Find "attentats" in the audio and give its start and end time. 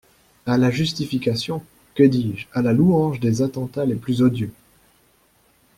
3.43-3.85